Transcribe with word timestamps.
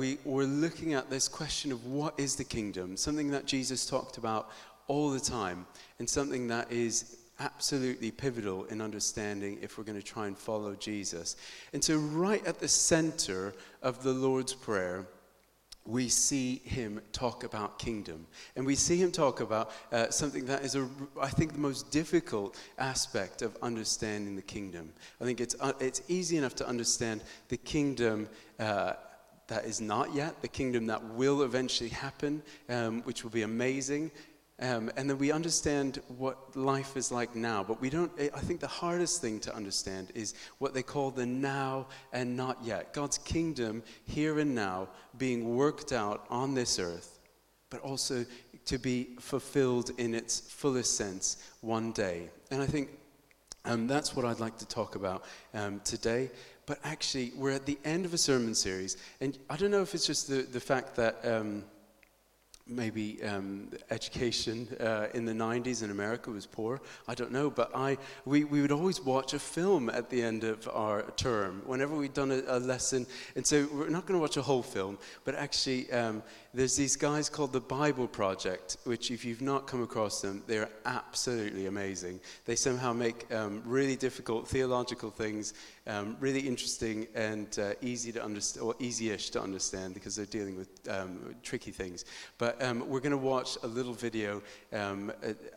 we, 0.00 0.16
we're 0.24 0.44
looking 0.44 0.94
at 0.94 1.10
this 1.10 1.28
question 1.28 1.70
of 1.70 1.84
what 1.84 2.18
is 2.18 2.34
the 2.34 2.44
kingdom, 2.44 2.96
something 2.96 3.30
that 3.32 3.44
Jesus 3.44 3.84
talked 3.84 4.16
about 4.16 4.48
all 4.86 5.10
the 5.10 5.20
time, 5.20 5.66
and 5.98 6.08
something 6.08 6.48
that 6.48 6.72
is 6.72 7.18
absolutely 7.38 8.10
pivotal 8.10 8.64
in 8.64 8.80
understanding 8.80 9.58
if 9.60 9.76
we're 9.76 9.84
going 9.84 10.00
to 10.00 10.02
try 10.02 10.26
and 10.26 10.38
follow 10.38 10.74
Jesus. 10.74 11.36
And 11.74 11.84
so, 11.84 11.98
right 11.98 12.42
at 12.46 12.60
the 12.60 12.66
center 12.66 13.52
of 13.82 14.02
the 14.02 14.14
Lord's 14.14 14.54
Prayer, 14.54 15.06
we 15.84 16.08
see 16.08 16.62
him 16.64 17.02
talk 17.12 17.44
about 17.44 17.78
kingdom. 17.78 18.26
And 18.56 18.64
we 18.64 18.76
see 18.76 18.96
him 18.96 19.12
talk 19.12 19.40
about 19.40 19.70
uh, 19.92 20.08
something 20.08 20.46
that 20.46 20.64
is, 20.64 20.76
a, 20.76 20.88
I 21.20 21.28
think, 21.28 21.52
the 21.52 21.58
most 21.58 21.90
difficult 21.90 22.58
aspect 22.78 23.42
of 23.42 23.54
understanding 23.60 24.34
the 24.34 24.40
kingdom. 24.40 24.94
I 25.20 25.24
think 25.24 25.42
it's, 25.42 25.56
uh, 25.60 25.74
it's 25.78 26.00
easy 26.08 26.38
enough 26.38 26.54
to 26.54 26.66
understand 26.66 27.22
the 27.48 27.58
kingdom. 27.58 28.30
Uh, 28.58 28.94
that 29.50 29.64
is 29.64 29.80
not 29.80 30.14
yet, 30.14 30.40
the 30.42 30.48
kingdom 30.48 30.86
that 30.86 31.04
will 31.04 31.42
eventually 31.42 31.90
happen, 31.90 32.42
um, 32.68 33.02
which 33.02 33.22
will 33.24 33.30
be 33.30 33.42
amazing. 33.42 34.10
Um, 34.60 34.90
and 34.96 35.08
then 35.10 35.18
we 35.18 35.32
understand 35.32 36.00
what 36.18 36.54
life 36.56 36.96
is 36.96 37.10
like 37.10 37.34
now. 37.34 37.64
But 37.64 37.80
we 37.80 37.90
don't, 37.90 38.12
I 38.20 38.40
think 38.40 38.60
the 38.60 38.66
hardest 38.66 39.20
thing 39.20 39.40
to 39.40 39.54
understand 39.54 40.12
is 40.14 40.34
what 40.58 40.72
they 40.72 40.82
call 40.82 41.10
the 41.10 41.26
now 41.26 41.88
and 42.12 42.36
not 42.36 42.58
yet. 42.62 42.92
God's 42.92 43.18
kingdom 43.18 43.82
here 44.04 44.38
and 44.38 44.54
now 44.54 44.88
being 45.18 45.56
worked 45.56 45.92
out 45.92 46.26
on 46.30 46.54
this 46.54 46.78
earth, 46.78 47.18
but 47.70 47.80
also 47.80 48.24
to 48.66 48.78
be 48.78 49.16
fulfilled 49.18 49.90
in 49.98 50.14
its 50.14 50.40
fullest 50.40 50.96
sense 50.96 51.38
one 51.60 51.90
day. 51.92 52.28
And 52.50 52.62
I 52.62 52.66
think 52.66 52.90
um, 53.64 53.86
that's 53.86 54.14
what 54.14 54.24
I'd 54.24 54.40
like 54.40 54.58
to 54.58 54.68
talk 54.68 54.94
about 54.94 55.24
um, 55.54 55.80
today. 55.84 56.30
But 56.70 56.78
actually, 56.84 57.32
we're 57.34 57.50
at 57.50 57.66
the 57.66 57.80
end 57.84 58.04
of 58.04 58.14
a 58.14 58.16
sermon 58.16 58.54
series. 58.54 58.96
And 59.20 59.36
I 59.50 59.56
don't 59.56 59.72
know 59.72 59.82
if 59.82 59.92
it's 59.92 60.06
just 60.06 60.28
the, 60.28 60.42
the 60.42 60.60
fact 60.60 60.94
that. 60.94 61.16
Um, 61.26 61.64
maybe 62.66 63.20
um, 63.24 63.68
education 63.90 64.68
uh, 64.78 65.08
in 65.12 65.24
the 65.24 65.32
90s 65.32 65.82
in 65.82 65.90
America 65.90 66.30
was 66.30 66.46
poor. 66.46 66.80
I 67.08 67.16
don't 67.16 67.32
know, 67.32 67.50
but 67.50 67.72
I, 67.74 67.98
we, 68.24 68.44
we 68.44 68.62
would 68.62 68.70
always 68.70 69.00
watch 69.00 69.34
a 69.34 69.40
film 69.40 69.90
at 69.90 70.08
the 70.08 70.22
end 70.22 70.44
of 70.44 70.68
our 70.72 71.02
term 71.16 71.62
whenever 71.66 71.96
we'd 71.96 72.14
done 72.14 72.30
a, 72.30 72.42
a 72.46 72.60
lesson. 72.60 73.08
And 73.34 73.44
so 73.44 73.68
we're 73.72 73.88
not 73.88 74.06
going 74.06 74.16
to 74.16 74.20
watch 74.20 74.36
a 74.36 74.42
whole 74.42 74.62
film, 74.62 74.98
but 75.24 75.34
actually, 75.34 75.90
um, 75.90 76.22
there's 76.52 76.76
these 76.76 76.96
guys 76.96 77.28
called 77.28 77.52
the 77.52 77.60
Bible 77.60 78.08
Project, 78.08 78.76
which, 78.84 79.10
if 79.12 79.24
you've 79.24 79.40
not 79.40 79.68
come 79.68 79.82
across 79.82 80.20
them, 80.20 80.42
they're 80.48 80.68
absolutely 80.84 81.66
amazing. 81.66 82.20
They 82.44 82.56
somehow 82.56 82.92
make 82.92 83.32
um, 83.32 83.62
really 83.64 83.94
difficult 83.94 84.48
theological 84.48 85.10
things 85.10 85.54
um, 85.90 86.16
really 86.20 86.40
interesting 86.40 87.06
and 87.14 87.58
uh, 87.58 87.72
easy 87.80 88.12
to 88.12 88.22
understand, 88.22 88.66
or 88.66 88.74
easy-ish 88.78 89.30
to 89.30 89.40
understand, 89.42 89.94
because 89.94 90.14
they're 90.16 90.26
dealing 90.40 90.56
with 90.56 90.68
um, 90.88 91.34
tricky 91.42 91.72
things. 91.72 92.04
But 92.38 92.62
um, 92.62 92.88
we're 92.88 93.00
going 93.00 93.18
to 93.20 93.26
watch 93.34 93.58
a 93.62 93.66
little 93.66 93.94
video 94.06 94.42
uh, 94.72 94.76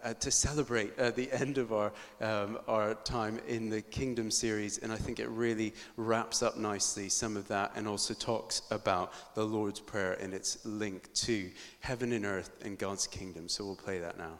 uh, 0.04 0.14
to 0.14 0.32
celebrate 0.32 0.98
uh, 1.00 1.12
the 1.12 1.32
end 1.32 1.58
of 1.58 1.72
our 1.72 1.92
um, 2.22 2.60
our 2.68 2.96
time 2.96 3.40
in 3.48 3.70
the 3.70 3.82
Kingdom 3.82 4.32
series, 4.32 4.80
and 4.80 4.92
I 4.92 4.98
think 4.98 5.20
it 5.20 5.30
really 5.30 5.74
wraps 5.98 6.42
up 6.42 6.58
nicely 6.58 7.10
some 7.10 7.38
of 7.38 7.48
that, 7.48 7.72
and 7.76 7.88
also 7.88 8.14
talks 8.14 8.62
about 8.72 9.14
the 9.36 9.44
Lord's 9.44 9.80
Prayer 9.80 10.14
and 10.14 10.34
its 10.34 10.66
link 10.66 11.14
to 11.14 11.52
heaven 11.80 12.12
and 12.14 12.26
earth 12.26 12.52
and 12.66 12.78
God's 12.78 13.08
kingdom. 13.08 13.48
So 13.48 13.66
we'll 13.66 13.76
play 13.76 14.00
that 14.00 14.18
now. 14.18 14.40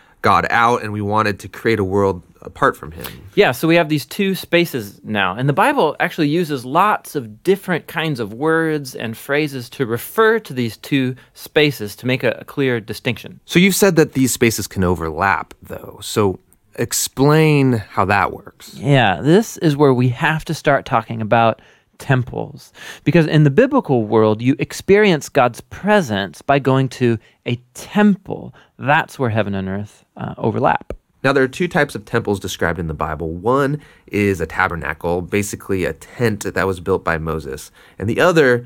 god 0.21 0.45
out 0.49 0.83
and 0.83 0.93
we 0.93 1.01
wanted 1.01 1.39
to 1.39 1.47
create 1.47 1.79
a 1.79 1.83
world 1.83 2.23
apart 2.41 2.75
from 2.75 2.91
him. 2.91 3.05
Yeah, 3.35 3.51
so 3.51 3.67
we 3.67 3.75
have 3.75 3.89
these 3.89 4.05
two 4.05 4.35
spaces 4.35 4.99
now. 5.03 5.35
And 5.35 5.47
the 5.47 5.53
Bible 5.53 5.95
actually 5.99 6.29
uses 6.29 6.65
lots 6.65 7.15
of 7.15 7.43
different 7.43 7.87
kinds 7.87 8.19
of 8.19 8.33
words 8.33 8.95
and 8.95 9.15
phrases 9.15 9.69
to 9.71 9.85
refer 9.85 10.39
to 10.39 10.53
these 10.53 10.77
two 10.77 11.15
spaces 11.33 11.95
to 11.97 12.07
make 12.07 12.23
a, 12.23 12.31
a 12.39 12.45
clear 12.45 12.79
distinction. 12.79 13.39
So 13.45 13.59
you've 13.59 13.75
said 13.75 13.95
that 13.97 14.13
these 14.13 14.31
spaces 14.31 14.67
can 14.67 14.83
overlap, 14.83 15.53
though. 15.61 15.99
So 16.01 16.39
explain 16.75 17.73
how 17.73 18.05
that 18.05 18.31
works. 18.31 18.73
Yeah, 18.75 19.21
this 19.21 19.57
is 19.57 19.77
where 19.77 19.93
we 19.93 20.09
have 20.09 20.45
to 20.45 20.53
start 20.53 20.85
talking 20.85 21.21
about 21.21 21.61
temples. 22.01 22.73
Because 23.03 23.27
in 23.27 23.43
the 23.43 23.49
biblical 23.49 24.03
world, 24.03 24.41
you 24.41 24.55
experience 24.59 25.29
God's 25.29 25.61
presence 25.61 26.41
by 26.41 26.59
going 26.59 26.89
to 26.89 27.17
a 27.45 27.55
temple. 27.73 28.53
That's 28.77 29.17
where 29.17 29.29
heaven 29.29 29.55
and 29.55 29.69
earth 29.69 30.03
uh, 30.17 30.33
overlap. 30.37 30.93
Now, 31.23 31.31
there 31.31 31.43
are 31.43 31.47
two 31.47 31.67
types 31.67 31.93
of 31.93 32.03
temples 32.03 32.39
described 32.39 32.79
in 32.79 32.87
the 32.87 32.95
Bible. 32.95 33.29
One 33.29 33.79
is 34.07 34.41
a 34.41 34.47
tabernacle, 34.47 35.21
basically 35.21 35.85
a 35.85 35.93
tent 35.93 36.51
that 36.51 36.67
was 36.67 36.79
built 36.79 37.03
by 37.03 37.19
Moses, 37.19 37.71
and 37.99 38.09
the 38.09 38.19
other 38.19 38.65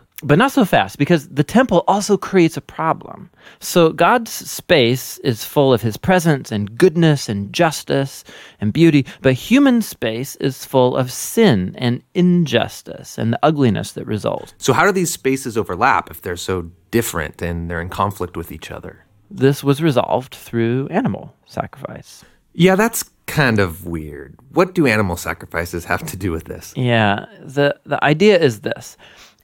But 0.23 0.37
not 0.37 0.51
so 0.51 0.65
fast, 0.65 0.97
because 0.97 1.27
the 1.29 1.43
temple 1.43 1.83
also 1.87 2.17
creates 2.17 2.57
a 2.57 2.61
problem. 2.61 3.29
So 3.59 3.91
God's 3.91 4.31
space 4.31 5.17
is 5.19 5.43
full 5.43 5.73
of 5.73 5.81
his 5.81 5.97
presence 5.97 6.51
and 6.51 6.77
goodness 6.77 7.27
and 7.27 7.51
justice 7.51 8.23
and 8.59 8.71
beauty, 8.71 9.05
but 9.21 9.33
human 9.33 9.81
space 9.81 10.35
is 10.37 10.63
full 10.65 10.95
of 10.95 11.11
sin 11.11 11.75
and 11.77 12.03
injustice 12.13 13.17
and 13.17 13.33
the 13.33 13.39
ugliness 13.41 13.93
that 13.93 14.05
results. 14.05 14.53
So, 14.57 14.73
how 14.73 14.85
do 14.85 14.91
these 14.91 15.11
spaces 15.11 15.57
overlap 15.57 16.11
if 16.11 16.21
they're 16.21 16.35
so 16.35 16.71
different 16.91 17.41
and 17.41 17.69
they're 17.69 17.81
in 17.81 17.89
conflict 17.89 18.37
with 18.37 18.51
each 18.51 18.69
other? 18.69 19.05
This 19.29 19.63
was 19.63 19.81
resolved 19.81 20.35
through 20.35 20.87
animal 20.89 21.33
sacrifice. 21.45 22.23
Yeah, 22.53 22.75
that's 22.75 23.03
kind 23.27 23.59
of 23.59 23.85
weird. 23.85 24.37
What 24.51 24.75
do 24.75 24.85
animal 24.85 25.15
sacrifices 25.15 25.85
have 25.85 26.05
to 26.07 26.17
do 26.17 26.31
with 26.31 26.45
this? 26.45 26.73
Yeah, 26.75 27.25
the, 27.39 27.79
the 27.85 28.03
idea 28.03 28.37
is 28.37 28.61
this 28.61 28.97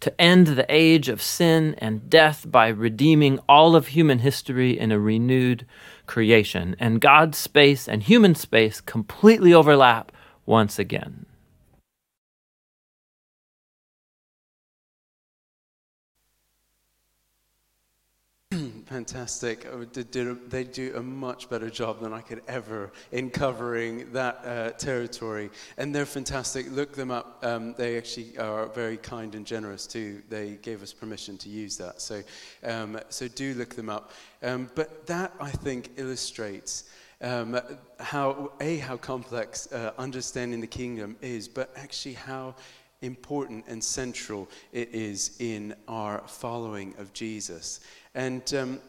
to 0.00 0.20
end 0.20 0.46
the 0.48 0.66
age 0.68 1.08
of 1.08 1.22
sin 1.22 1.74
and 1.78 2.08
death 2.08 2.50
by 2.50 2.68
redeeming 2.68 3.38
all 3.48 3.76
of 3.76 3.88
human 3.88 4.20
history 4.20 4.78
in 4.78 4.92
a 4.92 4.98
renewed 4.98 5.66
creation. 6.06 6.76
And 6.78 7.00
God's 7.00 7.38
space 7.38 7.88
and 7.88 8.02
human 8.02 8.34
space 8.34 8.80
completely 8.80 9.52
overlap 9.52 10.12
once 10.44 10.78
again. 10.78 11.25
Fantastic. 18.86 19.66
Oh, 19.72 19.84
They 19.84 20.62
do 20.62 20.92
a 20.94 21.02
much 21.02 21.50
better 21.50 21.68
job 21.68 22.00
than 22.00 22.12
I 22.12 22.20
could 22.20 22.42
ever 22.46 22.92
in 23.10 23.30
covering 23.30 24.12
that 24.12 24.40
uh, 24.44 24.70
territory. 24.78 25.50
And 25.76 25.92
they're 25.92 26.06
fantastic. 26.06 26.70
Look 26.70 26.92
them 26.94 27.10
up. 27.10 27.44
Um, 27.44 27.74
they 27.76 27.98
actually 27.98 28.38
are 28.38 28.66
very 28.66 28.96
kind 28.96 29.34
and 29.34 29.44
generous 29.44 29.88
too. 29.88 30.22
They 30.28 30.58
gave 30.62 30.84
us 30.84 30.92
permission 30.92 31.36
to 31.38 31.48
use 31.48 31.76
that. 31.78 32.00
So, 32.00 32.22
um, 32.62 33.00
so 33.08 33.26
do 33.26 33.54
look 33.54 33.74
them 33.74 33.90
up. 33.90 34.12
Um, 34.40 34.70
but 34.76 35.04
that, 35.08 35.34
I 35.40 35.50
think, 35.50 35.90
illustrates 35.96 36.84
um, 37.20 37.58
how, 37.98 38.52
A, 38.60 38.76
how 38.76 38.96
complex 38.98 39.72
uh, 39.72 39.94
understanding 39.98 40.60
the 40.60 40.66
kingdom 40.68 41.16
is, 41.20 41.48
but 41.48 41.72
actually 41.74 42.14
how 42.14 42.54
important 43.02 43.64
and 43.68 43.82
central 43.82 44.48
it 44.72 44.94
is 44.94 45.36
in 45.38 45.74
our 45.88 46.22
following 46.26 46.94
of 46.98 47.12
Jesus. 47.12 47.80
And, 48.14 48.52
um, 48.54 48.80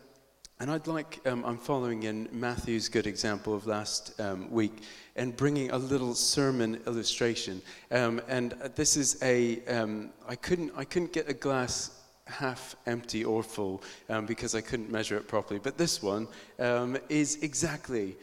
and 0.60 0.72
I'd 0.72 0.88
like, 0.88 1.20
um, 1.28 1.44
I'm 1.46 1.58
following 1.58 2.04
in 2.04 2.30
Matthew's 2.32 2.90
good 2.90 3.06
example 3.06 3.54
of 3.54 3.68
last 3.68 4.20
um, 4.20 4.50
week 4.50 4.84
and 5.16 5.36
bringing 5.36 5.72
a 5.72 5.78
little 5.78 6.16
sermon 6.16 6.80
illustration. 6.88 7.62
Um, 7.92 8.22
and 8.28 8.54
uh, 8.54 8.70
this 8.76 8.98
is 8.98 9.22
a, 9.22 9.64
um, 9.66 10.12
I, 10.28 10.36
couldn't, 10.36 10.72
I 10.76 10.86
couldn't 10.86 11.14
get 11.14 11.30
a 11.30 11.34
glass 11.34 11.92
half 12.26 12.76
empty 12.86 13.24
or 13.24 13.44
full 13.44 13.82
um, 14.10 14.26
because 14.26 14.56
I 14.56 14.62
couldn't 14.62 14.92
measure 14.92 15.18
it 15.18 15.28
properly. 15.28 15.60
But 15.62 15.78
this 15.78 16.02
one 16.02 16.28
um, 16.60 16.98
is 17.10 17.42
exactly 17.42 18.16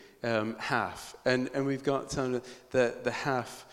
half. 0.58 1.14
And, 1.26 1.50
and 1.52 1.66
we've 1.66 1.82
got 1.82 2.11
some 2.11 2.40
the, 2.70 2.94
the 3.02 3.11
half 3.11 3.66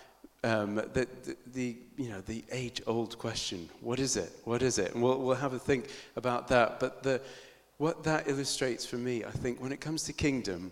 um, 0.43 0.75
the, 0.75 1.07
the, 1.53 1.77
you 1.97 2.09
know, 2.09 2.21
the 2.21 2.43
age-old 2.51 3.17
question, 3.17 3.69
what 3.81 3.99
is 3.99 4.17
it? 4.17 4.31
What 4.43 4.61
is 4.61 4.79
it? 4.79 4.93
And 4.93 5.03
we'll, 5.03 5.19
we'll 5.19 5.35
have 5.35 5.53
a 5.53 5.59
think 5.59 5.89
about 6.15 6.47
that. 6.47 6.79
But 6.79 7.03
the, 7.03 7.21
what 7.77 8.03
that 8.03 8.27
illustrates 8.27 8.85
for 8.85 8.97
me, 8.97 9.23
I 9.23 9.31
think, 9.31 9.61
when 9.61 9.71
it 9.71 9.81
comes 9.81 10.03
to 10.03 10.13
kingdom, 10.13 10.71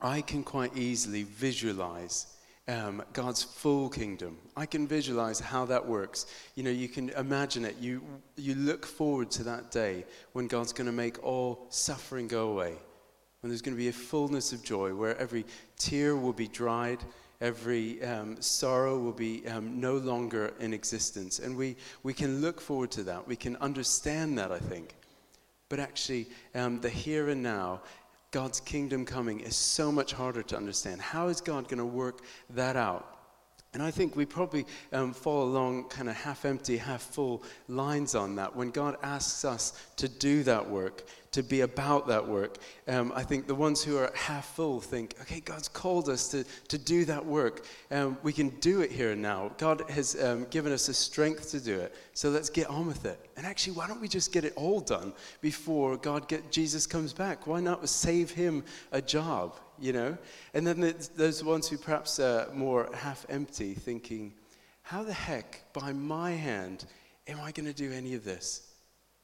I 0.00 0.20
can 0.20 0.44
quite 0.44 0.76
easily 0.76 1.24
visualize 1.24 2.26
um, 2.66 3.02
God's 3.12 3.42
full 3.42 3.88
kingdom. 3.88 4.38
I 4.56 4.66
can 4.66 4.86
visualize 4.86 5.40
how 5.40 5.64
that 5.66 5.86
works. 5.86 6.26
You 6.54 6.62
know, 6.62 6.70
you 6.70 6.88
can 6.88 7.10
imagine 7.10 7.64
it. 7.64 7.76
You, 7.80 8.02
you 8.36 8.54
look 8.54 8.86
forward 8.86 9.30
to 9.32 9.44
that 9.44 9.70
day 9.70 10.04
when 10.32 10.46
God's 10.46 10.72
going 10.72 10.86
to 10.86 10.92
make 10.92 11.22
all 11.22 11.66
suffering 11.68 12.28
go 12.28 12.48
away, 12.48 12.74
when 13.40 13.50
there's 13.50 13.62
going 13.62 13.76
to 13.76 13.82
be 13.82 13.88
a 13.88 13.92
fullness 13.92 14.52
of 14.52 14.62
joy, 14.62 14.94
where 14.94 15.16
every 15.18 15.44
tear 15.76 16.16
will 16.16 16.32
be 16.32 16.48
dried, 16.48 17.00
every 17.40 18.02
um, 18.02 18.40
sorrow 18.40 18.98
will 18.98 19.12
be 19.12 19.46
um, 19.48 19.80
no 19.80 19.96
longer 19.96 20.52
in 20.60 20.72
existence. 20.72 21.38
And 21.38 21.56
we, 21.56 21.76
we 22.02 22.12
can 22.12 22.40
look 22.40 22.60
forward 22.60 22.90
to 22.92 23.02
that. 23.04 23.26
We 23.26 23.36
can 23.36 23.56
understand 23.56 24.38
that, 24.38 24.50
I 24.50 24.58
think. 24.58 24.96
But 25.68 25.80
actually, 25.80 26.28
um, 26.54 26.80
the 26.80 26.90
here 26.90 27.28
and 27.30 27.42
now, 27.42 27.82
God's 28.30 28.60
kingdom 28.60 29.04
coming, 29.04 29.40
is 29.40 29.56
so 29.56 29.90
much 29.90 30.12
harder 30.12 30.42
to 30.42 30.56
understand. 30.56 31.00
How 31.00 31.28
is 31.28 31.40
God 31.40 31.68
going 31.68 31.78
to 31.78 31.84
work 31.84 32.20
that 32.50 32.76
out? 32.76 33.13
And 33.74 33.82
I 33.82 33.90
think 33.90 34.14
we 34.14 34.24
probably 34.24 34.64
um, 34.92 35.12
fall 35.12 35.42
along 35.42 35.88
kind 35.88 36.08
of 36.08 36.14
half 36.14 36.44
empty, 36.44 36.76
half 36.76 37.02
full 37.02 37.42
lines 37.66 38.14
on 38.14 38.36
that. 38.36 38.54
When 38.54 38.70
God 38.70 38.96
asks 39.02 39.44
us 39.44 39.72
to 39.96 40.08
do 40.08 40.44
that 40.44 40.70
work, 40.70 41.02
to 41.32 41.42
be 41.42 41.62
about 41.62 42.06
that 42.06 42.26
work, 42.26 42.58
um, 42.86 43.12
I 43.16 43.24
think 43.24 43.48
the 43.48 43.54
ones 43.56 43.82
who 43.82 43.98
are 43.98 44.12
half 44.14 44.54
full 44.54 44.80
think, 44.80 45.16
okay, 45.22 45.40
God's 45.40 45.66
called 45.66 46.08
us 46.08 46.28
to, 46.28 46.44
to 46.68 46.78
do 46.78 47.04
that 47.06 47.26
work. 47.26 47.66
Um, 47.90 48.16
we 48.22 48.32
can 48.32 48.50
do 48.60 48.82
it 48.82 48.92
here 48.92 49.10
and 49.10 49.20
now. 49.20 49.50
God 49.58 49.82
has 49.90 50.22
um, 50.22 50.46
given 50.50 50.72
us 50.72 50.86
the 50.86 50.94
strength 50.94 51.50
to 51.50 51.58
do 51.58 51.76
it. 51.80 51.96
So 52.12 52.30
let's 52.30 52.50
get 52.50 52.68
on 52.68 52.86
with 52.86 53.04
it. 53.04 53.18
And 53.36 53.44
actually, 53.44 53.72
why 53.72 53.88
don't 53.88 54.00
we 54.00 54.06
just 54.06 54.32
get 54.32 54.44
it 54.44 54.52
all 54.54 54.78
done 54.78 55.12
before 55.40 55.96
God 55.96 56.28
get, 56.28 56.52
Jesus 56.52 56.86
comes 56.86 57.12
back? 57.12 57.48
Why 57.48 57.58
not 57.58 57.88
save 57.88 58.30
him 58.30 58.62
a 58.92 59.02
job? 59.02 59.56
You 59.78 59.92
know? 59.92 60.16
And 60.54 60.66
then 60.66 60.94
those 61.16 61.42
ones 61.44 61.68
who 61.68 61.76
perhaps 61.76 62.18
are 62.18 62.48
more 62.52 62.88
half 62.94 63.26
empty, 63.28 63.74
thinking, 63.74 64.34
how 64.82 65.02
the 65.02 65.12
heck, 65.12 65.62
by 65.72 65.92
my 65.92 66.32
hand, 66.32 66.84
am 67.26 67.40
I 67.40 67.52
going 67.52 67.66
to 67.66 67.72
do 67.72 67.92
any 67.92 68.14
of 68.14 68.24
this? 68.24 68.70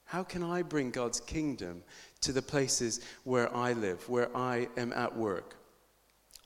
How 0.04 0.24
can 0.24 0.42
I 0.42 0.62
bring 0.62 0.90
God's 0.90 1.20
kingdom 1.20 1.82
to 2.22 2.32
the 2.32 2.42
places 2.42 3.00
where 3.24 3.54
I 3.54 3.74
live, 3.74 4.08
where 4.08 4.34
I 4.36 4.68
am 4.76 4.92
at 4.92 5.16
work? 5.16 5.54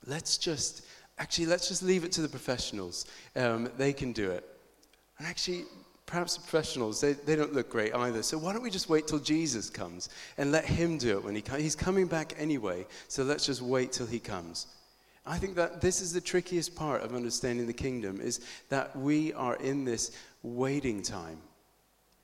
Let's 0.05 0.37
just, 0.37 0.85
actually, 1.17 1.47
let's 1.47 1.67
just 1.67 1.81
leave 1.81 2.03
it 2.03 2.11
to 2.13 2.21
the 2.21 2.29
professionals. 2.29 3.05
Um, 3.35 3.69
they 3.77 3.91
can 3.91 4.11
do 4.11 4.29
it. 4.29 4.43
And 5.17 5.27
actually, 5.27 5.63
perhaps 6.05 6.35
the 6.35 6.41
professionals, 6.41 7.01
they, 7.01 7.13
they 7.13 7.35
don't 7.35 7.53
look 7.53 7.69
great 7.69 7.93
either. 7.95 8.21
So 8.21 8.37
why 8.37 8.53
don't 8.53 8.61
we 8.61 8.69
just 8.69 8.89
wait 8.89 9.07
till 9.07 9.19
Jesus 9.19 9.69
comes 9.69 10.09
and 10.37 10.51
let 10.51 10.65
him 10.65 10.97
do 10.97 11.17
it 11.17 11.23
when 11.23 11.35
he 11.35 11.41
comes? 11.41 11.61
He's 11.61 11.75
coming 11.75 12.05
back 12.05 12.33
anyway, 12.37 12.85
so 13.07 13.23
let's 13.23 13.45
just 13.45 13.61
wait 13.61 13.91
till 13.91 14.05
he 14.05 14.19
comes. 14.19 14.67
I 15.25 15.37
think 15.37 15.55
that 15.55 15.81
this 15.81 16.01
is 16.01 16.13
the 16.13 16.21
trickiest 16.21 16.75
part 16.75 17.01
of 17.01 17.15
understanding 17.15 17.65
the 17.65 17.73
kingdom 17.73 18.21
is 18.21 18.41
that 18.69 18.95
we 18.95 19.33
are 19.33 19.55
in 19.55 19.83
this 19.83 20.11
waiting 20.43 21.01
time. 21.01 21.39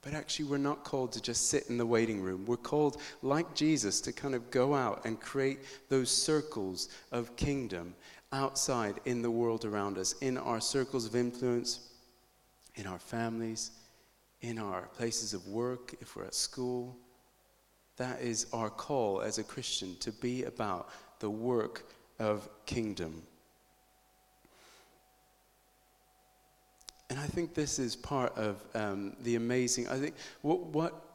But 0.04 0.14
actually, 0.14 0.46
we're 0.46 0.58
not 0.58 0.84
called 0.84 1.12
to 1.14 1.22
just 1.22 1.50
sit 1.50 1.68
in 1.70 1.78
the 1.78 1.86
waiting 1.86 2.22
room. 2.22 2.46
We're 2.46 2.58
called, 2.58 3.00
like 3.22 3.54
Jesus, 3.54 4.02
to 4.02 4.12
kind 4.12 4.34
of 4.34 4.50
go 4.50 4.74
out 4.74 5.06
and 5.06 5.20
create 5.20 5.60
those 5.90 6.10
circles 6.10 6.90
of 7.12 7.36
kingdom 7.36 7.94
outside 8.32 9.00
in 9.06 9.22
the 9.22 9.30
world 9.30 9.64
around 9.64 9.98
us, 10.00 10.14
in 10.22 10.38
our 10.38 10.60
circles 10.60 11.06
of 11.06 11.16
influence, 11.16 11.91
in 12.82 12.88
our 12.88 13.00
families, 13.00 13.72
in 14.42 14.58
our 14.58 14.88
places 14.98 15.36
of 15.36 15.48
work, 15.48 15.94
if 16.02 16.16
we're 16.16 16.26
at 16.26 16.34
school. 16.34 16.98
That 17.98 18.22
is 18.22 18.48
our 18.52 18.72
call 18.72 19.22
as 19.22 19.38
a 19.38 19.44
Christian 19.44 19.96
to 20.00 20.12
be 20.12 20.46
about 20.46 20.90
the 21.20 21.30
work 21.30 21.84
of 22.18 22.50
kingdom. 22.66 23.22
And 27.12 27.20
I 27.20 27.28
think 27.28 27.54
this 27.54 27.78
is 27.78 27.96
part 27.96 28.36
of 28.36 28.64
um, 28.74 29.16
the 29.22 29.36
amazing. 29.36 29.88
I 29.88 30.00
think 30.00 30.16
what, 30.42 30.62
what 30.68 31.06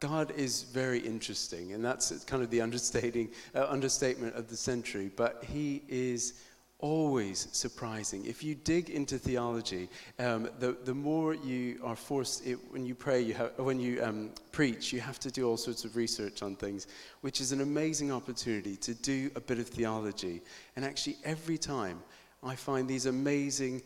God 0.00 0.32
is 0.34 0.62
very 0.62 1.00
interesting, 1.00 1.74
and 1.74 1.84
that's 1.84 2.24
kind 2.24 2.42
of 2.42 2.48
the 2.48 2.62
understating, 2.62 3.28
uh, 3.54 3.66
understatement 3.68 4.34
of 4.34 4.48
the 4.48 4.56
century. 4.56 5.10
But 5.14 5.44
He 5.44 5.82
is 5.88 6.34
always 6.82 7.48
surprising. 7.52 8.26
If 8.26 8.44
you 8.44 8.54
dig 8.54 8.90
into 8.90 9.16
theology, 9.16 9.88
um, 10.18 10.50
the, 10.58 10.76
the 10.84 10.92
more 10.92 11.32
you 11.32 11.80
are 11.82 11.96
forced, 11.96 12.46
it, 12.46 12.58
when 12.70 12.84
you 12.84 12.94
pray, 12.94 13.22
you 13.22 13.32
have, 13.34 13.58
when 13.58 13.80
you 13.80 14.04
um, 14.04 14.30
preach, 14.50 14.92
you 14.92 15.00
have 15.00 15.18
to 15.20 15.30
do 15.30 15.48
all 15.48 15.56
sorts 15.56 15.86
of 15.86 15.96
research 15.96 16.42
on 16.42 16.56
things, 16.56 16.88
which 17.22 17.40
is 17.40 17.52
an 17.52 17.62
amazing 17.62 18.12
opportunity 18.12 18.76
to 18.76 18.94
do 18.94 19.30
a 19.36 19.40
bit 19.40 19.58
of 19.58 19.68
theology. 19.68 20.42
And 20.76 20.84
actually, 20.84 21.16
every 21.24 21.56
time 21.56 22.02
I 22.42 22.56
find 22.56 22.88
these 22.88 23.06
amazing 23.06 23.82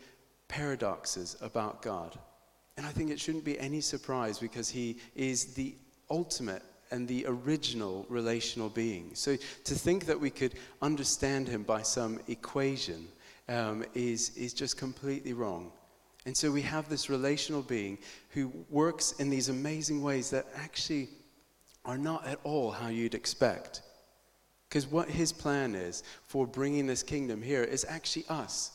paradoxes 0.49 1.37
about 1.41 1.83
God. 1.83 2.19
And 2.76 2.87
I 2.87 2.91
think 2.91 3.11
it 3.11 3.21
shouldn't 3.21 3.45
be 3.45 3.59
any 3.59 3.81
surprise 3.81 4.38
because 4.38 4.69
he 4.69 4.99
is 5.15 5.55
the 5.55 5.75
ultimate 6.11 6.62
and 6.90 7.07
the 7.09 7.25
original 7.26 8.07
relational 8.09 8.69
being. 8.69 9.11
So 9.14 9.37
to 9.64 9.75
think 9.75 10.07
that 10.07 10.19
we 10.19 10.31
could 10.31 10.55
understand 10.83 11.49
him 11.49 11.62
by 11.62 11.83
some 11.83 12.21
equation 12.28 13.09
um, 13.49 13.85
is, 13.95 14.37
is 14.37 14.52
just 14.52 14.76
completely 14.76 15.33
wrong. 15.33 15.73
And 16.26 16.37
so 16.37 16.50
we 16.50 16.62
have 16.62 16.88
this 16.88 17.09
relational 17.09 17.62
being 17.62 17.99
who 18.31 18.52
works 18.69 19.12
in 19.12 19.31
these 19.31 19.49
amazing 19.49 20.02
ways 20.02 20.31
that 20.31 20.47
actually 20.57 21.09
are 21.85 21.99
not 21.99 22.26
at 22.26 22.40
all 22.43 22.73
how 22.73 22.88
you'd 22.88 23.14
expect. 23.14 23.83
Because 24.69 24.88
what 24.88 25.09
his 25.09 25.33
plan 25.33 25.76
is 25.76 26.02
for 26.26 26.47
bringing 26.47 26.87
this 26.87 27.05
kingdom 27.05 27.40
here 27.40 27.62
is 27.62 27.87
actually 27.88 28.25
us. 28.28 28.73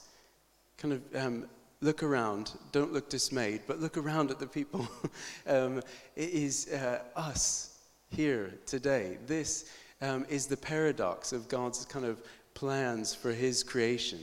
Kind 0.78 0.94
of 0.94 1.16
um, 1.16 1.46
look 1.82 2.04
around, 2.04 2.54
don't 2.72 2.94
look 2.94 3.10
dismayed, 3.10 3.62
but 3.68 3.82
look 3.82 3.98
around 3.98 4.32
at 4.32 4.40
the 4.40 4.48
people. 4.48 4.88
um, 5.48 5.80
it 6.16 6.30
is 6.30 6.70
uh, 6.70 7.02
us 7.18 7.71
here 8.12 8.54
today. 8.66 9.18
This 9.26 9.72
um, 10.02 10.26
is 10.30 10.48
the 10.48 10.58
paradox 10.58 11.32
of 11.32 11.48
God's 11.48 11.86
kind 11.86 12.06
of 12.06 12.22
plans 12.54 13.16
for 13.16 13.32
his 13.32 13.64
creation. 13.64 14.20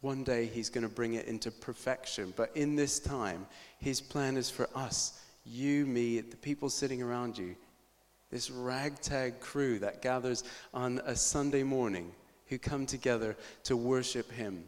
One 0.00 0.24
day 0.24 0.46
he's 0.46 0.68
going 0.68 0.82
to 0.82 0.92
bring 0.92 1.14
it 1.14 1.26
into 1.26 1.50
perfection, 1.50 2.34
but 2.36 2.50
in 2.56 2.74
this 2.74 2.98
time, 2.98 3.46
his 3.78 4.00
plan 4.00 4.36
is 4.36 4.50
for 4.50 4.68
us 4.74 5.20
you, 5.44 5.86
me, 5.86 6.20
the 6.20 6.36
people 6.36 6.68
sitting 6.68 7.02
around 7.02 7.38
you, 7.38 7.56
this 8.30 8.50
ragtag 8.50 9.40
crew 9.40 9.78
that 9.80 10.02
gathers 10.02 10.44
on 10.72 11.00
a 11.04 11.14
Sunday 11.14 11.62
morning 11.62 12.12
who 12.46 12.58
come 12.58 12.86
together 12.86 13.36
to 13.64 13.76
worship 13.76 14.30
him. 14.32 14.64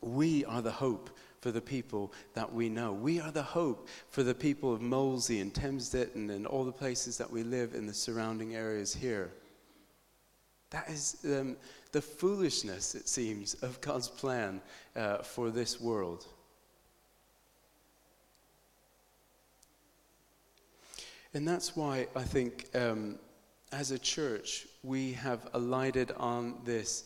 We 0.00 0.44
are 0.44 0.62
the 0.62 0.70
hope 0.70 1.10
for 1.42 1.50
the 1.50 1.60
people 1.60 2.12
that 2.34 2.50
we 2.50 2.68
know. 2.68 2.92
We 2.92 3.20
are 3.20 3.32
the 3.32 3.42
hope 3.42 3.88
for 4.08 4.22
the 4.22 4.34
people 4.34 4.72
of 4.72 4.80
Molesey 4.80 5.40
and 5.40 5.52
Thames 5.52 5.88
Ditton 5.90 6.30
and 6.30 6.46
all 6.46 6.64
the 6.64 6.72
places 6.72 7.18
that 7.18 7.30
we 7.30 7.42
live 7.42 7.74
in 7.74 7.84
the 7.84 7.92
surrounding 7.92 8.54
areas 8.54 8.94
here. 8.94 9.32
That 10.70 10.88
is 10.88 11.16
um, 11.24 11.56
the 11.90 12.00
foolishness, 12.00 12.94
it 12.94 13.08
seems, 13.08 13.54
of 13.54 13.80
God's 13.80 14.06
plan 14.06 14.62
uh, 14.94 15.18
for 15.18 15.50
this 15.50 15.80
world. 15.80 16.26
And 21.34 21.46
that's 21.46 21.74
why 21.74 22.06
I 22.14 22.22
think 22.22 22.68
um, 22.76 23.18
as 23.72 23.90
a 23.90 23.98
church, 23.98 24.68
we 24.84 25.12
have 25.14 25.48
alighted 25.54 26.12
on 26.12 26.60
this 26.64 27.02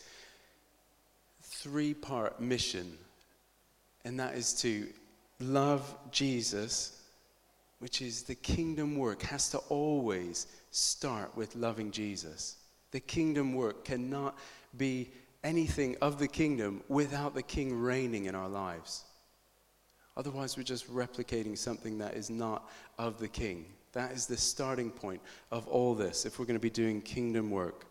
three 1.42 1.94
part 1.94 2.38
mission 2.38 2.98
and 4.06 4.20
that 4.20 4.36
is 4.36 4.54
to 4.54 4.86
love 5.40 5.92
Jesus, 6.12 7.02
which 7.80 8.00
is 8.00 8.22
the 8.22 8.36
kingdom 8.36 8.96
work, 8.96 9.20
has 9.22 9.50
to 9.50 9.58
always 9.68 10.46
start 10.70 11.36
with 11.36 11.56
loving 11.56 11.90
Jesus. 11.90 12.56
The 12.92 13.00
kingdom 13.00 13.52
work 13.52 13.84
cannot 13.84 14.38
be 14.76 15.10
anything 15.42 15.96
of 16.00 16.20
the 16.20 16.28
kingdom 16.28 16.84
without 16.88 17.34
the 17.34 17.42
king 17.42 17.76
reigning 17.76 18.26
in 18.26 18.36
our 18.36 18.48
lives. 18.48 19.02
Otherwise, 20.16 20.56
we're 20.56 20.62
just 20.62 20.88
replicating 20.88 21.58
something 21.58 21.98
that 21.98 22.14
is 22.14 22.30
not 22.30 22.70
of 22.98 23.18
the 23.18 23.28
king. 23.28 23.64
That 23.92 24.12
is 24.12 24.26
the 24.26 24.36
starting 24.36 24.92
point 24.92 25.20
of 25.50 25.66
all 25.66 25.96
this 25.96 26.24
if 26.26 26.38
we're 26.38 26.46
going 26.46 26.54
to 26.54 26.60
be 26.60 26.70
doing 26.70 27.02
kingdom 27.02 27.50
work. 27.50 27.86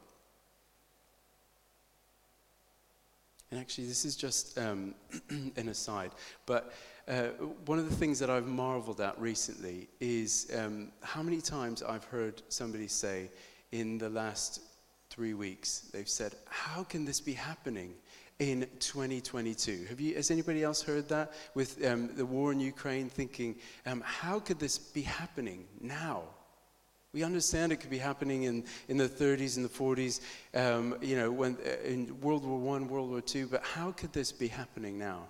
And 3.52 3.60
actually, 3.60 3.88
this 3.88 4.06
is 4.06 4.16
just 4.16 4.58
um, 4.58 4.96
an 5.30 5.70
aside, 5.70 6.12
but 6.46 6.74
uh, 7.08 7.28
one 7.66 7.78
of 7.78 7.88
the 7.88 7.96
things 7.96 8.18
that 8.20 8.30
I've 8.30 8.48
marveled 8.48 9.00
at 9.00 9.20
recently 9.20 9.88
is 10.00 10.52
um, 10.58 10.92
how 11.02 11.22
many 11.22 11.40
times 11.40 11.84
I've 11.84 12.06
heard 12.06 12.42
somebody 12.50 12.88
say 12.88 13.30
in 13.72 14.00
the 14.00 14.10
last 14.10 14.62
three 15.12 15.36
weeks, 15.36 15.90
they've 15.94 16.10
said, 16.10 16.34
How 16.50 16.84
can 16.84 17.06
this 17.06 17.22
be 17.22 17.34
happening? 17.34 17.94
in 18.40 18.68
2022. 18.80 19.86
Have 19.88 20.02
you, 20.02 20.16
has 20.16 20.30
anybody 20.30 20.62
else 20.62 20.82
heard 20.82 21.08
that 21.08 21.32
with 21.54 21.84
um, 21.86 22.10
the 22.16 22.25
war 22.25 22.52
in 22.52 22.60
Ukraine? 22.60 23.10
Thinking, 23.10 23.56
um, 23.86 24.04
how 24.06 24.40
could 24.40 24.60
this 24.60 24.78
be 24.78 25.02
happening 25.02 25.66
now? 25.80 26.24
We 27.16 27.24
understand 27.24 27.72
it 27.72 27.78
could 27.78 27.90
be 27.90 27.98
happening 27.98 28.44
in, 28.44 28.66
in 28.90 28.98
the 28.98 29.08
30s 29.08 29.56
and 29.56 29.64
the 29.64 29.70
40s, 29.70 30.20
um, 30.54 30.98
you 31.02 31.16
know, 31.16 31.32
when, 31.32 31.58
uh, 31.66 31.82
in 31.88 32.20
World 32.20 32.44
War 32.46 32.76
I, 32.76 32.82
World 32.82 33.10
War 33.10 33.24
II, 33.34 33.46
but 33.46 33.64
how 33.64 33.94
could 33.94 34.12
this 34.12 34.34
be 34.34 34.50
happening 34.50 35.00
now? 35.00 35.22